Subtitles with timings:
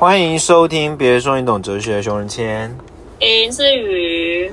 [0.00, 2.74] 欢迎收听，别说你懂哲学，熊仁谦。
[3.18, 4.50] 林思雨，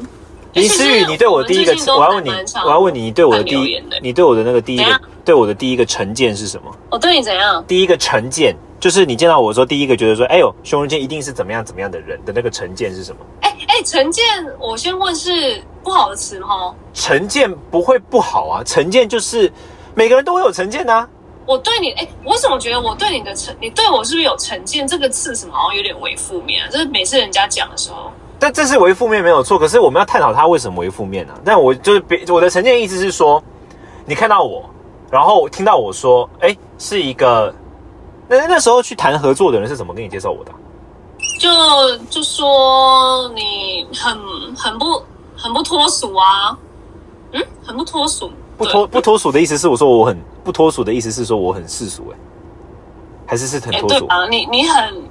[0.51, 2.29] 林思雨，你对我第一个，我要问你，
[2.65, 6.69] 我要问你，你对我的第一，你对我的那个第一个，对我的第一个成见是什么？
[6.89, 7.63] 我对你怎样？
[7.65, 13.19] 第一个成见就是你见到我说，第一个觉得说，哎呦，熊仁谦一定是怎么样怎么样的人的那个成见是什么？
[13.39, 14.25] 哎哎，成见，
[14.59, 16.75] 我先问是不好的词吗？
[16.93, 19.49] 成见不会不好啊，成见就是
[19.95, 21.07] 每个人都会有成见呐。
[21.47, 24.85] 我对你，哎，我怎么觉得我对你的成，你对我是不是有成见？
[24.85, 26.69] 这个词什么好像有点为负面啊？
[26.69, 29.57] 就是每次人家讲的时候，但这是为负面没有错。
[29.57, 31.33] 可是我们要探讨它为什么为负面呢？
[31.45, 33.41] 但我就是别我的成见意思是说，
[34.05, 34.69] 你看到我，
[35.09, 37.55] 然后听到我说，哎，是一个，
[38.27, 40.51] 那那时候去谈合作的人是怎么跟你介绍我的？
[41.39, 44.19] 就就说你很
[44.53, 45.01] 很不
[45.37, 46.57] 很不脱俗啊，
[47.31, 48.29] 嗯，很不脱俗。
[48.57, 52.17] 不脱不脱俗的意思是我说我很不脱俗的意思是说我很世俗哎，
[53.25, 54.25] 还是是很脱俗啊？
[54.27, 55.03] 你你很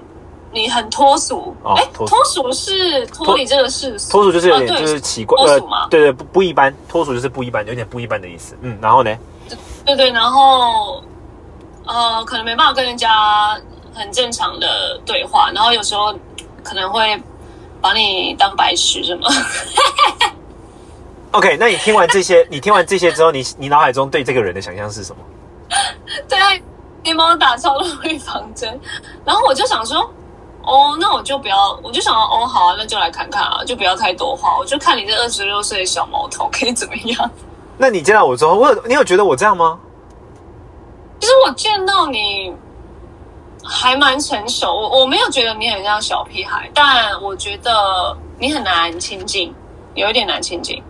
[0.51, 5.89] 你很脱俗哎，脱俗是脱离这个世俗，脱俗就是有点就是奇怪脱俗嘛？
[5.91, 8.57] 对对不不一般，脱俗就是不一般，有点不一般的意思。
[8.63, 9.15] 嗯，然后呢？
[9.85, 11.03] 对对，然后
[11.85, 13.61] 呃，可能没办法跟人家
[13.93, 16.15] 很正常的对话，然后有时候
[16.65, 17.23] 可能会
[17.83, 19.29] 把你当白痴什么。
[21.33, 25.23] OK，那你听完这些， 你听完这些之后，你你脑海中对这个人的想象是什么？
[26.29, 26.49] 对啊，
[27.03, 28.81] 你帮我打超了预防针，
[29.25, 30.01] 然后我就想说，
[30.63, 37.31] 哦，那我就不要，我就想，哦，好啊，那就来看看啊，就不要太多话，我就看你这二十六岁的小毛头可以怎么样。
[37.77, 39.79] 那你见到我之后，我有你有觉得我这样吗？
[41.21, 42.55] 其实我见到你
[43.65, 49.53] 还蛮成熟，我我没有觉得你很像小屁孩，但我觉得你很难亲近，
[49.95, 50.83] 有一点难亲近。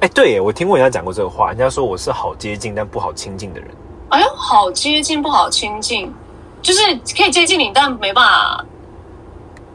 [0.00, 3.70] 哎，对耶，我听过人家讲过这个话，人家说我是好接近但不好亲近的人。
[4.08, 6.12] 哎呦，好接近不好亲近，
[6.62, 6.80] 就是
[7.14, 8.64] 可以接近你，但没办法，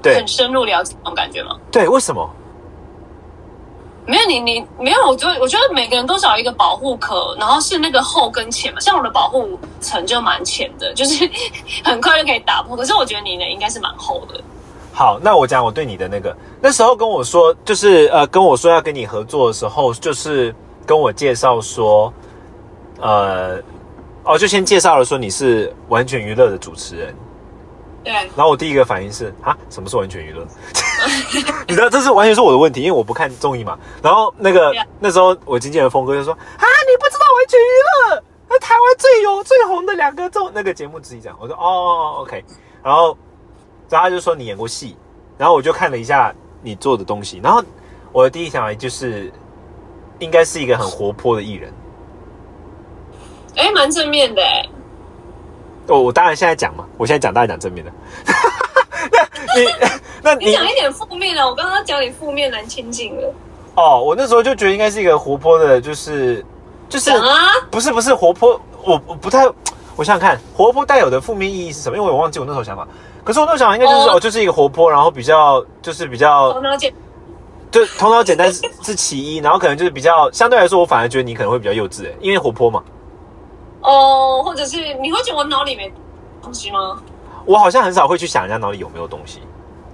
[0.02, 1.56] 对，很深入了解那种感觉吗？
[1.72, 2.28] 对，为什么？
[4.08, 8.80] 没有你，你没有，我觉得，我觉得每个人都找一个保护壳，然后是那个厚跟浅嘛。
[8.80, 11.30] 像我的保护层就蛮浅的，就是
[11.85, 12.75] 很快就可以打破。
[12.75, 14.40] 可是我觉得你呢，应该是蛮厚的。
[14.97, 22.13] 好，那我讲我对你的那个那时候跟我说，就是呃跟我说要跟你合作的时候，就是跟我介绍说，
[23.01, 23.61] 呃，
[24.23, 27.13] 哦，就先介绍了说你是完全娱乐的主持人。
[28.05, 28.13] 对。
[28.13, 30.47] 然后我第一个反应是啊，什么是完全娱乐？
[31.67, 33.78] 你知道这是完全是我的问题，因为我不看综艺嘛。
[34.01, 41.38] 然后那个那时候我经纪人峰哥就说啊，你不知道完全娱乐，那台湾最有最红的两个综那个节目之一这样。
[41.38, 42.41] 我说哦，OK，
[42.81, 43.17] 然后。
[43.90, 44.96] 然后他就说你演过戏，
[45.38, 47.63] 然后我就看了一下你做的东西，然后
[48.12, 49.31] 我的第一想法就是，
[50.19, 51.72] 应该是一个很活泼的艺人。
[53.56, 54.66] 哎，蛮正面的哎。
[55.88, 57.91] 我我当然现在讲嘛，我现在讲当然讲正面的。
[59.53, 59.68] 那你
[60.22, 63.34] 那你讲一点负面的，我刚刚讲你负面难亲近了。
[63.75, 66.44] 哦，我那时候就觉得应该是一个活泼的，就是
[66.90, 69.46] 就是啊，不是不是活泼，我我不太，
[69.96, 71.97] 我想想看，活泼带有的负面意义是什么？
[71.97, 72.88] 因为我忘记我那时候想法。
[73.25, 76.94] 可是我都想，应该就是哦，就是一个活泼，然后比较就是比较头脑简，
[77.72, 82.84] 就，头脑简单是是其一，然后可能就是比较相对来说，我反而觉得你可能会比较幼稚，哎，因为活泼嘛。
[83.81, 85.91] 哦，或者是你会觉得我脑里没
[86.41, 87.02] 东西吗？
[87.46, 89.41] 我好像很少会去想人家脑里有没有东西，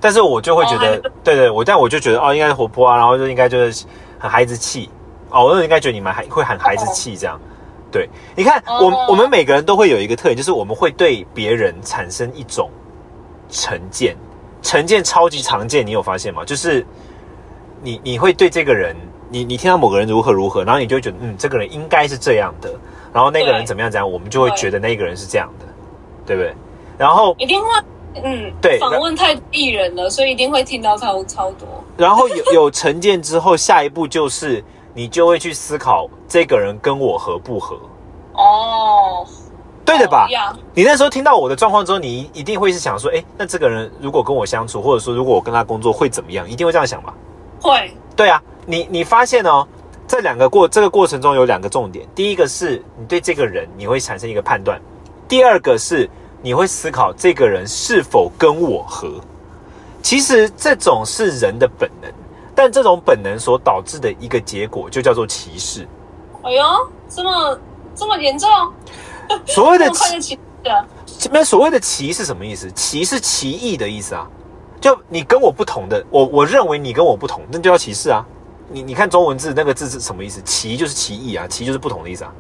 [0.01, 3.85] 但是我就会觉得，对对，我但我就觉得哦，应该是活泼啊，然后就应该就是
[4.19, 4.89] 很孩子气
[5.29, 7.39] 哦，我应该觉得你们还会很孩子气这样。
[7.89, 12.69] 对，你看，我我们每个人都会有一个特点，就是我们会对别人产生一种。
[13.51, 14.15] 成见，
[14.63, 16.43] 成见超级常见，你有发现吗？
[16.43, 16.83] 就是
[17.83, 18.95] 你你会对这个人，
[19.29, 22.73] 你你听到某个人如何如何，然后你就会觉得，嗯，这个人应该是这样的，
[23.13, 25.65] 然后那个人怎么样怎样，我们就会觉得那个人是这样的，
[26.25, 26.55] 对不对？
[26.97, 27.67] 然后一定会，
[28.23, 31.67] 嗯，对，访问太艺人了，所以一定会听到超超多。
[31.97, 34.63] 然后有有成见之后，下一步就是
[34.93, 37.77] 你就会去思考这个人跟我合不合。
[38.33, 39.27] 哦。
[39.97, 40.27] 对的吧？
[40.73, 46.49] 你那时候听到我的状况之后，你一定会是想说，哎，那这个人如果跟我相处，或者说如果我跟他工作会怎么样？
[46.49, 47.13] 一定会这样想吧？
[47.61, 47.91] 会。
[48.15, 49.67] 对啊，你你发现哦，
[50.07, 54.79] 这两个过这个过程中有两个重点，第一个是你对这个人你会产生一个判断，
[55.27, 56.09] 第二个是
[56.41, 59.09] 你会思考这个人是否跟我合。
[60.03, 62.11] 其实这种是人的本能，
[62.55, 65.87] 但这种本能所导致的一个结果就叫做歧视。
[66.43, 66.63] 哎呦，
[67.07, 67.59] 这么
[67.95, 68.49] 这么严重？
[69.45, 70.39] 所谓的奇，
[71.31, 72.71] 没所谓的歧是什么意思？
[72.71, 74.27] 歧是奇异的意思啊！
[74.79, 78.25] 就你跟我不同的，我我认为你跟我不同，那就叫歧视啊！
[78.69, 80.41] 你你看中文字那个字是什么意思？
[80.43, 82.33] 歧就是奇异啊，歧就是不同的意思啊。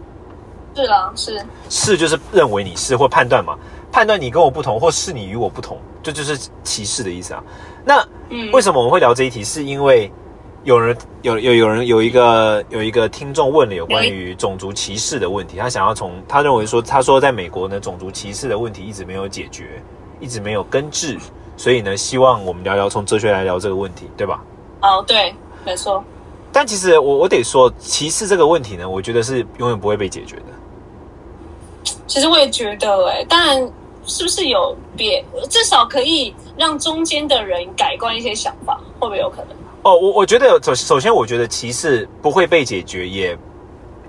[0.73, 3.57] 是啊，是是就是认为你是或判断嘛？
[3.91, 7.43] 判断你跟我不同，或是你与我不同，这就是歧视的意思啊。
[7.83, 9.43] 那嗯，为什么我们会聊这一题？
[9.43, 10.11] 是因为
[10.63, 19.81] 有人有有有人有一个有一个听众问了有关于种族歧视的问题，他想要从他认为说，他说在美国呢，种族歧视的问题一直没有解决，
[20.19, 21.17] 一直没有根治，
[21.57, 24.43] 所以呢，希望我们聊聊从哲学来聊这个问题，对吧？
[24.83, 25.33] 哦，对，
[25.65, 26.03] 没错，
[26.51, 30.43] 但其实我我得说，歧视这个问题呢，我觉得是永远不会被解决的。
[32.05, 33.57] 其实我也觉得、哎，但
[34.05, 39.57] 是不是有别，至少可以让中间的人改观一些想法，会不会有可能？
[39.83, 43.35] 哦，我我觉得首首先，我觉得歧视不会被解决，也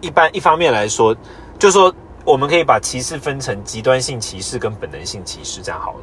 [0.03, 1.17] 一般一方面来说，
[1.59, 1.95] 就是说
[2.27, 5.99] 我们可以把歧视分成极端性歧视跟本能性歧视，这样好了。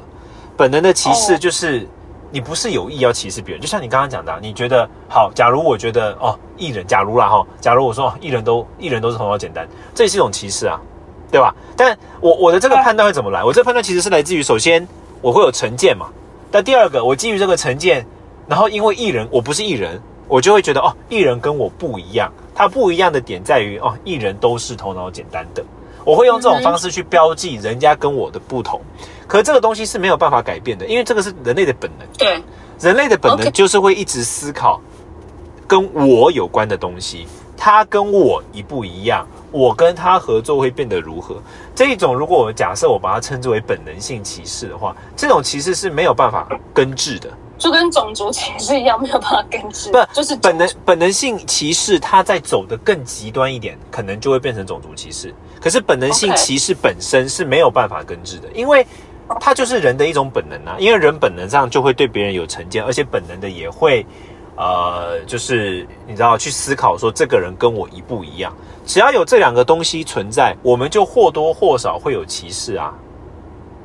[0.58, 1.88] 本能的歧视哦就是
[2.32, 10.82] 你不是有意要歧视别人，就像你刚刚讲的啊，你觉得好，假如我觉得哦，艺人，假如啦哈，假如我说哦，艺人都艺人都是头脑简单，这也是一种歧视啊，
[11.32, 11.54] 对吧？
[11.78, 13.44] 但我我的这个判断会怎么来？
[13.44, 14.88] 我这个判断其实是来自于首先
[15.22, 16.08] 我会有成见嘛，
[16.50, 18.04] 但第二个我基于这个成见。
[18.50, 22.30] 然后因为艺人我不是艺人，我就会觉得哦，艺人跟我不一样。
[22.56, 25.64] 他不一样的点在于哦，艺人都是头脑简单的。
[26.04, 28.82] 我会用这种方式去标记人家跟我的不同。
[29.28, 32.08] 可这个东西是没有办法改变的，因为这个是人类的本能。
[32.18, 32.42] 对，
[32.82, 34.82] 人类的本能就是会一直思考
[35.68, 41.36] 跟我有关的东西，他跟我一不一样，我跟他合作会变得如何？
[41.76, 47.30] 这一种，如果我们假设我把它称之为本能性歧视的话，这种歧视是没有办法根治的。
[47.60, 55.36] 就跟种族歧视一样，没有办法根治，不就是本能本能性歧视，它在走的更极端一点，可能就会变成种族歧视。
[55.62, 58.88] 可是本能性歧视本身是没有办法根治的，因为
[59.42, 60.78] 它就是人的一种本能啊。
[60.80, 64.06] 因为人本能上就会对别人有成见，而且本能的也会，
[64.56, 68.56] 呃，就是你知道去思考说这个人跟我一不一样。
[68.86, 72.94] 只要有这两个东西存在，我们就或多或少会有歧视啊。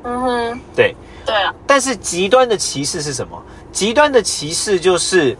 [0.03, 0.95] 嗯哼，对，
[1.25, 3.41] 对啊，但是极端的歧视是什么？
[3.71, 5.35] 极端的歧视就是，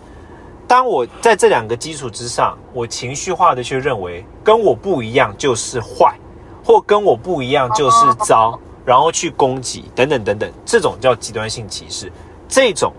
[0.67, 6.17] 当我在这两个基础之上，我情绪化的去认为跟我不一样就是坏，
[6.63, 12.11] 或跟我不一样就是糟，然后去攻击等等等等，这种叫极端性歧视。
[12.47, 12.91] 这种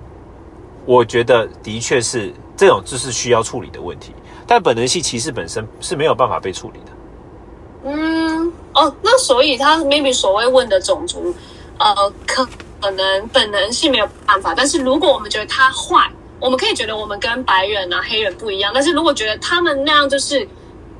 [0.84, 4.12] 我觉得的确是这种就是需要处理的问题，
[4.46, 6.92] 但本能性歧视本身是没有办法被处理的。
[7.88, 11.34] 嗯，哦，那所以他 maybe 所谓问的种族，
[11.78, 12.48] 呃，可
[12.86, 20.46] 可能本能是没有办法，但是如果我们觉得他坏，我们可以觉得我们跟白人啊、黑人不一样，但是如果觉得他们那样就是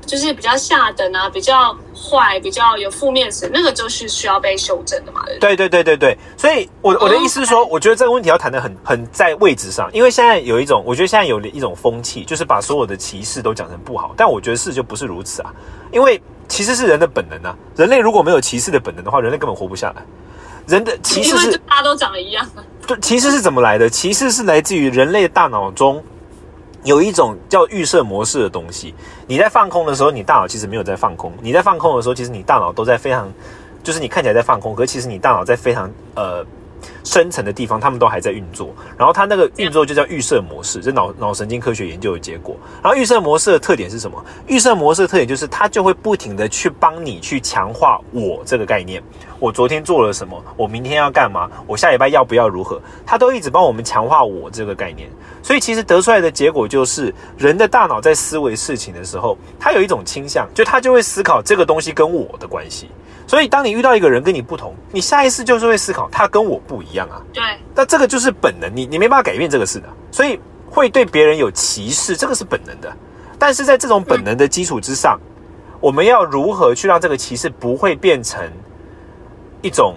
[0.04, 5.56] 就是比较下等啊、比较坏、比较有负面词，那个就是需要被修正的嘛，对对？
[5.56, 15.54] 对对对对对，所以我我的意思是说，我觉得这个问题要谈的很很在位置上，因为现在有一种，我觉得现在有一种风气，就是把所有的歧视都讲成不好，但我觉得事就不是如此啊，
[15.92, 20.02] 因为其实是人的本能啊，人类如果没有歧视的本能的话，人类根本活不下来。
[20.66, 22.46] 人的歧视因为是就大家都长得一样，
[22.86, 23.88] 对，歧视是怎么来的？
[23.88, 26.02] 歧视是来自于人类大脑中
[26.82, 28.94] 有一种叫预设模式的东西。
[29.26, 33.32] 你在放空的时候，你大脑其实没有在放空；你在放空的时候，其实你大脑都在非常，
[33.82, 36.44] 就是你看起来在放空，可是其实你大脑在非常呃
[37.04, 38.74] 深层的地方，他们都还在运作。
[38.96, 42.56] 然后它那个运作就叫预设模式，这脑脑神经科学研究的结果。
[42.82, 44.24] 然后预设模式的特点是什么？
[44.46, 49.02] 预设模式的特点就是它就会不停的去帮你去强化我这个概念。
[49.38, 50.42] 我昨天做了什么？
[50.56, 51.50] 我明天要干嘛？
[51.66, 52.80] 我下礼拜要不要如何？
[53.04, 55.08] 它都一直帮我们强化我这个概念。
[55.42, 62.88] 所以其实得出来的结果就是，人的大脑在思维事情的时候，它有一种倾向，就它就会思考这个东西跟我的关系。
[63.26, 67.20] 所以当你遇到一个人跟你不同，你下意识就是会思考他跟我不一样啊。
[67.32, 67.42] 对，
[67.74, 70.38] 那这个就是本能，你你没办法改变这个事的，所以
[70.70, 72.94] 会对别人有歧视，这个是本能的。
[73.38, 75.18] 但是在这种本能的基础之上，
[75.80, 78.42] 我们要如何去让这个歧视不会变成
[79.60, 79.94] 一种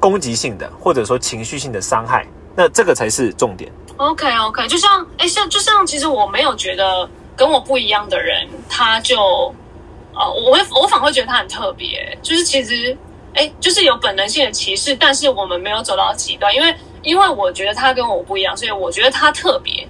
[0.00, 2.26] 攻击性的，或者说情绪性的伤害？
[2.56, 3.72] 那这个才是重点。
[3.96, 9.54] OK OK，就像哎，像就像其实我没有觉得跟我不一样的人，他就
[10.14, 12.96] 呃，我会我反而会觉得他很特别，就是其实
[13.34, 19.86] 哎，就是有本能性的歧视，但是我们没有走到极端，因为因为我觉得他跟我不一样，所以我觉得他特别，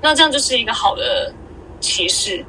[0.00, 1.32] 那这样就是一个好的
[1.80, 2.44] 歧视。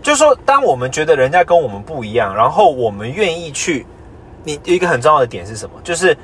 [0.00, 3.84] 就是说，当我们觉得人家跟我们不一样，然后我们愿意去，
[4.44, 5.74] 你一个很重要的点是什么？
[5.82, 6.16] 就是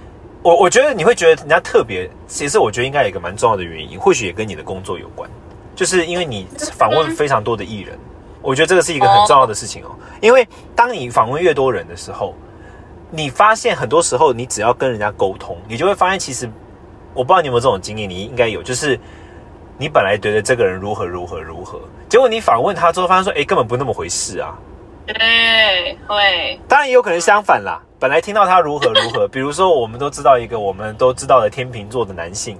[0.42, 5.28] 我我觉得你会觉得人家特别，其实我觉得应该有一个蛮重要的原因，或许也跟你的工作有关，
[5.74, 6.46] 就是因为你
[6.78, 7.98] 访问非常多的艺人，
[8.44, 9.90] 我觉得这个是一个很重要的事情哦。
[10.20, 10.46] 因为
[10.76, 12.34] 当你访问越多人的时候，
[13.10, 16.48] 你发现很多时候你只要跟人家沟通，你就会发现其实
[17.14, 19.00] 我不知道你有没有这种经验，你应该有，就是
[19.78, 24.54] 你本来觉得这个人如何如何如何，结果你访问他之后，发现说，哎，根本不那么回事啊。
[25.06, 27.80] 对，会，当然也有可能相反啦。
[27.98, 32.58] 本本来听到他如何如何，比如说我们都知道一个我们都知道的天秤座的男性，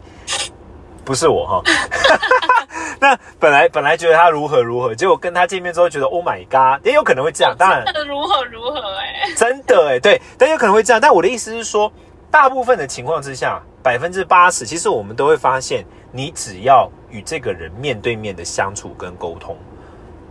[1.04, 1.62] 不是我哈。
[3.00, 7.54] 那本来本来觉得他如何如何，结果跟他见面之后觉得 Oh my God，也有可能会这样。
[7.58, 11.00] 当然如何如何哎，真的哎，对，但有可能会这样。
[11.00, 11.92] 但我的意思是说，
[12.30, 19.54] 大部分的情况之下，百分之八十，其实我们都会发现，你只要与这个人面对面的相处跟沟通，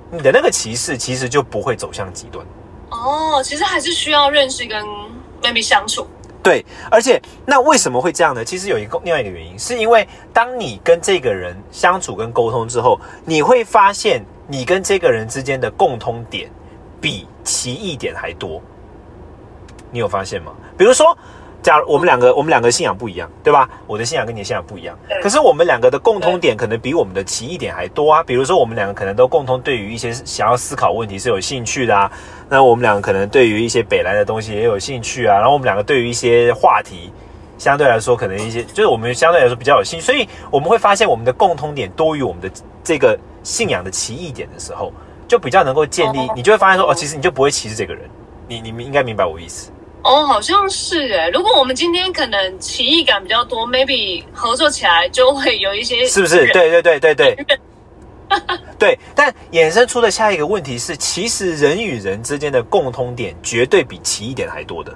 [0.09, 2.43] 你的那个歧视其实就不会走向极端。
[2.89, 4.83] 哦，其实还是需要认识跟
[5.43, 6.07] maybe 相处。
[6.43, 8.43] 对，而且那为什么会这样呢？
[8.43, 16.51] 其实有一个另外一个原因，是因为当你跟这个人相处跟沟通之后，你会发现你跟这个人之间的共通点
[16.99, 18.61] 比奇异点还多。
[19.89, 20.51] 你有发现吗？
[20.77, 21.17] 比如说。
[21.63, 23.67] 假如我们两个，我们两个信仰不一样，对吧？
[23.87, 28.21] 我的信仰跟你的信仰不一样，可是我们两个的共通点可能比我们的奇异点还多啊。
[28.21, 32.11] 比如说，我们两个可能都共同对于一些想要思考问题是有兴趣的啊。
[32.49, 35.37] 那我们两个可能对于一些北来的东西也有兴趣啊。
[35.37, 37.11] 然后我们两个对于一些话题，
[37.57, 42.51] 相对来说可能一些就是我们相对来说比较有兴趣，所以我们会发现我们的共通点多于我们的
[42.83, 44.91] 这个信仰的奇异点的时候，
[45.29, 48.03] 就比较能够建立，你就会发现说，哦，其实你就不会歧视这个人。
[48.49, 49.71] 你你们应该明白我意思。
[50.03, 51.29] 哦，好像是哎。
[51.29, 56.45] 如果我们今天可能奇异感比较多，maybe 合作起来就会有一些，是不是？
[56.51, 57.45] 对对对对对。
[58.79, 64.93] 对，但衍生出的下一个问题是，其实人与人之间的共通点绝对比奇异点还多的。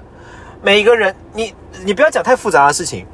[0.60, 3.06] 每个人，你你不要讲太复杂的事情，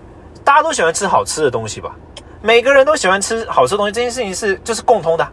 [0.43, 1.95] 大家都喜欢吃好吃的东西吧？
[2.41, 5.29] 每个人都喜欢吃好吃的东西，这件事情是就是共通的。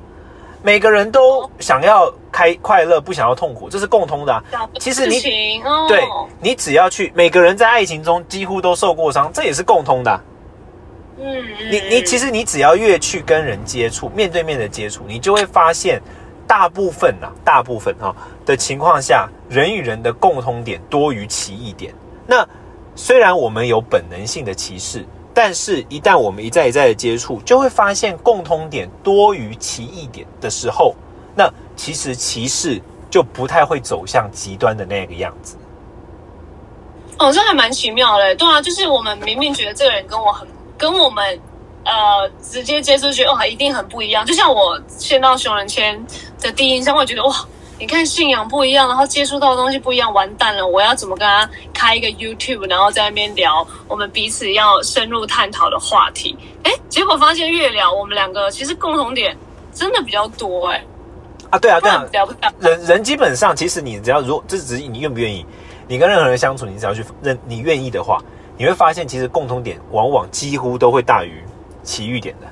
[0.63, 4.43] 每个人都想要开快乐，不想要痛苦，这是共通的。
[4.79, 5.19] 其实你
[5.87, 6.03] 对，
[6.39, 10.21] 你只要去，每个人在爱情中几乎都受过伤，这也是共通的。
[11.17, 16.01] 嗯，你你其实你只要越去跟人接触，面对面的接触，你就会发现，
[16.45, 18.15] 大部分呐，大部分哈
[18.45, 21.93] 的情况下，人与人的共通点多于歧义点。
[22.27, 22.47] 那
[22.95, 25.05] 虽然我们有本能性的歧视。
[25.33, 30.93] 但是，一旦我们一再一再的接触，就会发现共通点多于歧异点的时候，
[31.35, 35.55] 那其实歧视就不太会走向极端的那个样子。
[37.17, 40.47] 哦，这还蛮奇妙的，对啊，就是我们明明觉得这个人跟我很
[40.77, 41.39] 跟我们
[41.85, 44.25] 呃直接接触，觉得哇一定很不一样。
[44.25, 46.05] 就像我见到熊仁谦
[46.39, 47.35] 的第一印象，会觉得哇。
[47.81, 50.67] 你看信仰不一样，然后接触到的东西不一样，完蛋了！
[50.67, 56.37] 我要怎么跟他开一个 YouTube，然后在那边聊我们彼此要深入探讨的话题？
[56.61, 59.35] 哎，结果发现越聊，我们两个其实共同点
[59.73, 60.85] 真的比较多哎。
[61.49, 65.43] 啊，对啊，对啊，人人基本上，其实你只要如这只是你愿不愿意，
[65.87, 68.21] 你跟任何人相处，你只要去认你愿意的话，
[68.59, 71.43] 你会发现其实共同点往往几乎都会大于
[71.81, 72.47] 奇遇点的。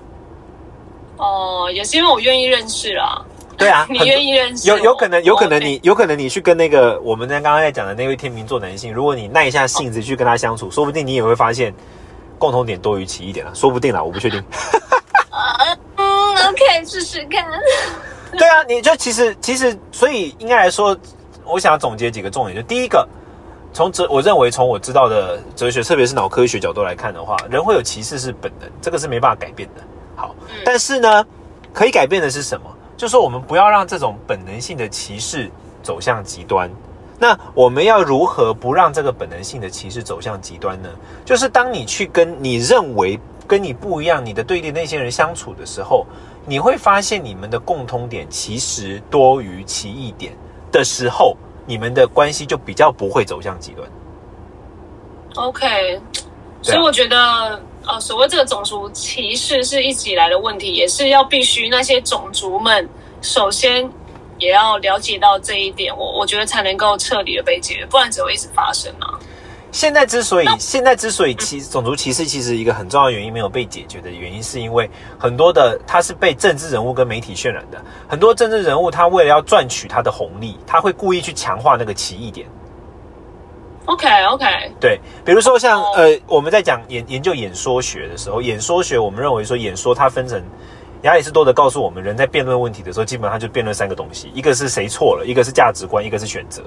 [1.17, 3.23] 哦，也是因为我愿意认识啦。
[3.59, 11.73] 对啊， 你愿意认识有有可能有可能你有可能你去跟那个我们刚刚在讲的那位天秤座男性，如果你耐一下性子去跟他相处，说不定你也会发现
[12.39, 14.41] 共同点多于其一点了，说不定啦，我不确定。
[15.97, 16.07] 嗯
[16.47, 17.45] ，OK，试试看。
[18.37, 20.97] 对啊，你就其实其实，所以应该来说，
[21.43, 23.07] 我想要总结几个重点，就第一个，
[23.73, 29.81] 从哲，我认为从我知道的哲学，特别是脑科学角度来看的话，人会有歧视是本能，这个是没办法改变的。
[30.15, 31.25] 好，但是呢，
[31.73, 32.65] 可以改变的是什么？
[32.99, 35.49] 就说我们不要让这种本能性的歧视
[35.81, 36.69] 走向极端。
[37.17, 40.89] 那我们要如何不让这个本能性的歧视走向极端呢？
[41.23, 46.05] 就是当你去跟你认为跟你不一样、你的对立那些人相处的时候，
[46.45, 50.33] 你会发现你们的共通点其实多于歧异点
[50.69, 53.89] 的时候，你们的关系就比较不会走向极端。
[55.35, 56.01] OK，
[56.61, 57.61] 所以我觉得。
[57.89, 62.87] 哦，所谓这个种族歧视是一直以来的问题，也是要必须那些种族们
[63.21, 63.89] 首先
[64.37, 69.17] 也要了解到这一点，我我觉得才能够彻底的被解决，不然只会一直发生啊。
[69.71, 82.47] 现在之所以现在之所以歧种族歧视其实一个很重要的原因没有被解决的原因，是因为很多的他是被政治人物跟媒体渲染的，很多政治人物他为了要赚取他的红利，他会故意去强化那个歧义点。
[83.85, 84.45] OK OK，
[84.79, 90.39] 对，比如说像呃，我们在讲研研究演说学的时候，演说学我们认为说演说它分成，
[91.03, 96.61] 亚里士多德告诉我们，人在辩论问题的时候，基本上就辩论三个东西，一个是谁错了，一个是价值观，一个是选择。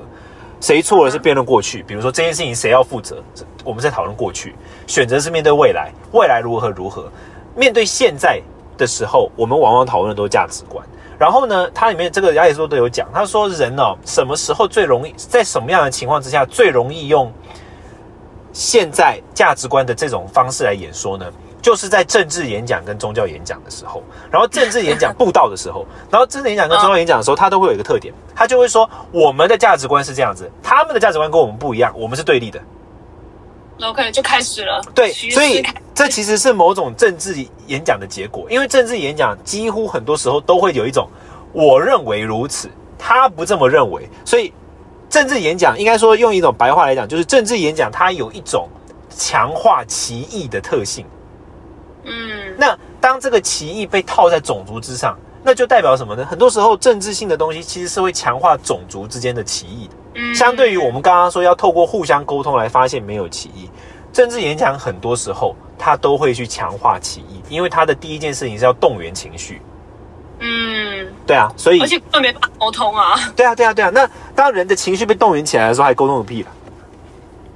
[0.61, 3.23] 谁错了是辩论过去，比如说这件事情谁要负责，
[3.65, 4.51] 我们在讨论过去；
[4.87, 7.11] 选择是面对未来，未来如何如何。
[7.57, 8.41] 面对现在
[8.79, 10.85] 的时候，我们往往讨论的都是价值观。
[11.23, 17.33] 然后呢，它里面这个亚里士多德有讲，他说人哦，什么时候最容易，在什么样的情况之下最容易用
[18.53, 21.27] 现在价值观的这种方式来演说呢？
[21.63, 24.03] 就是在政治演讲跟宗教演讲的时候，
[24.33, 32.61] 然后政治演讲布道的时候，然后政治演讲跟宗教演讲的时候，他都会有一个特点，他就会说我们的价值观是这样子，他们的价值观跟我们不一样，我们是对立的。
[33.81, 34.81] OK，就开始了。
[34.95, 35.65] 对，所以
[35.95, 37.35] 这其实是某种政治
[37.67, 41.09] 演讲的结果，因为政治演讲几乎很多时候都会有一种
[41.53, 44.53] 我认为如此，他不这么认为，所以
[45.09, 48.69] 政治演讲应该说用一种白话来讲，就是政治演讲它有一种
[49.11, 51.05] 强化歧义的特性。
[52.05, 56.25] 嗯，那当这个歧义被套在种族之上，那就代表什么呢？
[56.25, 59.95] 很多时候政治性的东西其实是会强化种族之间的歧义的。
[60.15, 63.69] 嗯相对于我们刚刚说要透过互相沟通来发现没有歧义，
[64.13, 69.61] 政治演讲很多时候它都会去强化歧义，因为它的第一件事情是要动员情绪。
[70.39, 73.19] 嗯，对啊，所以而且根本没办法沟通啊。
[73.35, 73.91] 对啊，对啊，对啊。
[73.91, 76.51] 那当人的情绪被动员起来的时候，还沟通个屁了。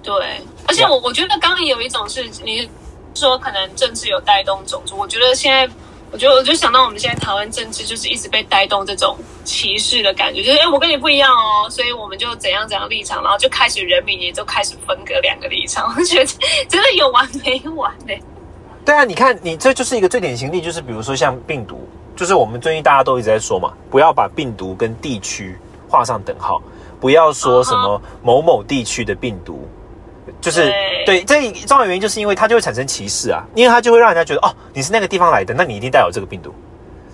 [0.02, 2.68] 对，而且我我觉得刚刚有一种是你
[3.14, 5.72] 说可能政治有带动种族，我觉得现在。
[6.16, 16.24] 我觉得，我就想到我们现在台湾政治就是一直被带动这种歧视的感觉，就是哎，我跟你不一样哦，所以我们就怎样怎样立场，然后就开始人民也就开始分隔两个立场，我觉得
[16.70, 18.14] 真的有完没完呢、
[18.82, 25.54] 对啊，你看，你这就是一个最典型例，就是比如说像病毒，就是我们最近大家都一直在说嘛，不要把病毒跟地区
[25.86, 26.62] 画上等号，
[26.98, 29.68] 不要说什么某某地区的病毒，
[30.40, 30.72] 就是
[31.04, 36.54] 对这重要原因，就是因为它就会产生歧视啊，因为它就会让人家觉得哦，你是那个地方来的，那你一定带有这个病毒，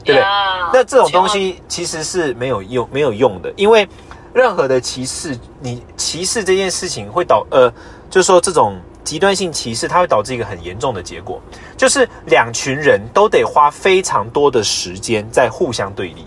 [0.05, 0.21] 对不对？
[0.21, 3.89] 呀那这种东西其实是没有用没有用的，因为
[4.35, 7.73] 任何的歧视，你歧视这件事情会导呃，
[8.11, 11.41] 就是说这种极端性歧视，它会导致一个很严重的结果，
[11.77, 16.27] 就是两群人都得花非常多的时间在互相对立。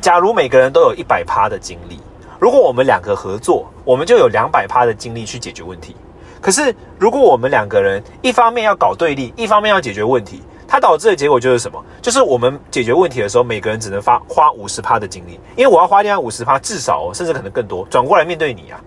[0.00, 2.00] 假如每个人都有一百趴的精力，
[2.38, 5.94] 如果我们两个合作，我们就有两百趴的精力去解决问题。
[6.40, 11.82] 可是如果我们两个人一方面要搞对立，一方面要解决问题，它导致的结果就是什么？
[12.02, 18.80] 就是我们解决问题的时候，每个人只能发花五十趴的精力，因为我要花掉五十趴，至少、哦、甚至可能更多，转过来面对你啊。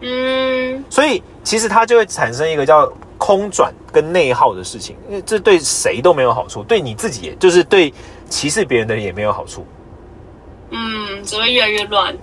[0.00, 7.92] 嗯，所以其实它就会产生一个叫空转跟内耗的事情，因为这对谁都没有好处，对你自己也就是对
[8.28, 9.64] 歧视别人的人也没有好处。
[10.70, 12.16] 嗯，只会越来越乱。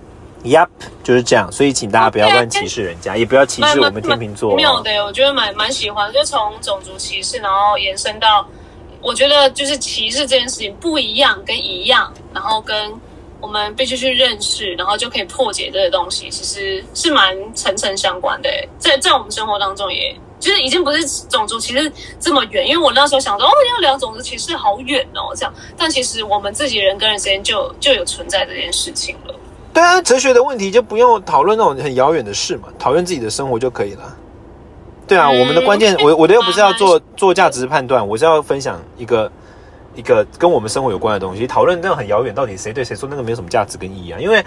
[0.46, 0.68] Yup，
[1.02, 1.50] 就是这样。
[1.50, 4.56] 所以请大家不要乱歧视人家，也不要歧视我们天秤座、哦。
[4.56, 8.46] 没有的，我觉得蛮蛮喜欢，就从种族歧视，然后延伸到，
[9.02, 12.92] 我觉得就是歧视这件事情不一样跟一样，然后跟
[13.40, 18.48] 我们必须去认识，然后就可以破解这个东西，其实是蛮层层相关的。
[18.78, 29.34] 在在我们生活当中也，就是已经不是种族歧视这么远，因为我那时候想说，哦，要聊种族歧视好远哦，这样，但其实我们自己人跟人之间就就有存在这件事情了。
[29.76, 34.16] 对啊，哲学的问题就不用讨论那种很遥远的事嘛，讨论自己的生活就可以了。
[35.06, 39.30] 对啊，嗯我们的关键，我我的又不是要做做价值判断，我是要分享一个
[39.94, 41.46] 一个跟我们生活有关的东西。
[41.46, 44.18] 讨论那种很遥远，到底谁对谁错，那个没有什么价值跟意义啊。
[44.18, 44.42] 因为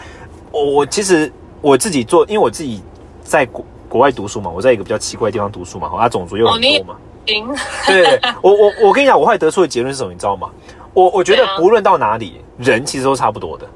[0.50, 2.82] 我我其实我自己做，因为我自己
[3.22, 6.96] 在国国外读书嘛，我在一个比较奇怪的地方读书嘛，啊，种族又很多嘛。
[7.28, 7.48] 行，
[7.86, 10.50] 对我我我跟你讲，我后来得出的结论是什么，你知道吗？
[10.96, 13.70] 我我觉得不论到哪里，人其实都差不多的。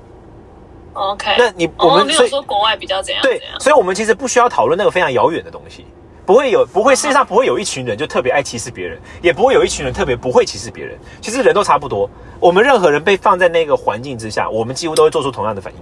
[0.94, 5.86] OK，那你我哦，没有们所以说国外比较怎样对，所以我们其实不需要讨论那个非常遥远的东西，
[6.26, 10.98] 不会有不会世界上不会有一群人就特别爱歧视别人，也不会有一群人特别不会歧视别人。
[11.20, 15.80] 其实人都差不多，我们任何人被放在那个环境之下，我们几乎都会做出同样的反应。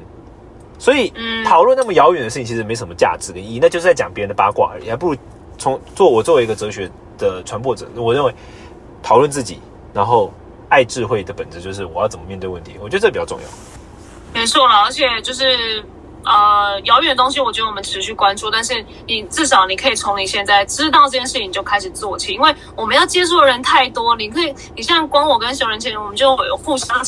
[0.79, 5.17] 所以嗯讨论那么遥远的事情，其实没什么价值跟意义，那就是在讲别人的八卦而已，还不如
[5.57, 8.33] 从做我作为一个哲学的传播者，我认为
[9.03, 9.59] 讨论自己，
[9.93, 10.33] 然后
[10.69, 13.47] 爱智慧的本质就是我要怎么面对问题，我觉得这比较重要。
[14.33, 15.83] 没错了，而且就是
[16.23, 27.01] 呃，遥远的东西，我觉得我们持续关注，但是你至少你可以从你现在知道这件事情就开始做起，因为我们要接触的人太多，你可以，你像光我跟熊仁谦，我们就有互相。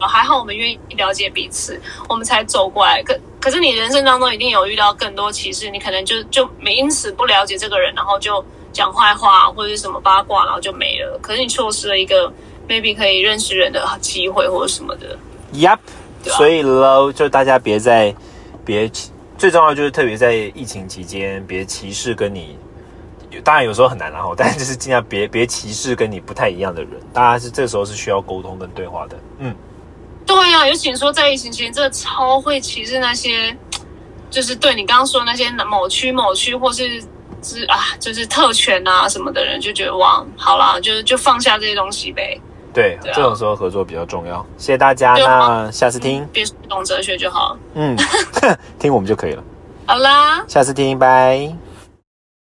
[0.00, 3.02] 还好我们愿意了解彼此，我们才走过来。
[3.02, 11.18] 可可是你人生当中一定有遇到更多歧视，你可能就就没因此不了解这个人，然后就讲坏话或者是什么八卦，然后就没了。
[11.20, 12.32] 可是你错失了一个
[12.68, 15.18] maybe 可以认识人的机会或者什么的。
[15.52, 15.78] Yep，、
[16.28, 16.36] 对啊。
[16.36, 18.14] 所以喽，就大家别再
[18.64, 18.90] 别
[19.36, 22.58] 最重要就是特别在疫情期间，别歧视跟你，
[23.44, 29.16] 当然有时候很难然后，但是就是尽量别别歧视跟你不太一样的人，大家是这时候是需要沟通跟对话的。
[29.38, 29.54] 嗯，
[30.26, 33.56] 对呀、尤其你说在疫情期间，真的超会歧视那些，
[34.28, 37.00] 就是对你刚刚说那些某区某区或是
[37.40, 42.40] 是啊，就是特权啊什么的人，就觉得哇，好啦，就就放下这些东西呗，
[42.78, 44.44] 对，对啊这种时候合作比较重要。
[44.56, 47.56] 谢谢大家，那下次听，别懂哲学就好。
[47.74, 47.96] 嗯，
[48.78, 49.42] 听我们就可以了。
[49.84, 50.44] 好啦。
[50.46, 51.52] 下次听，拜。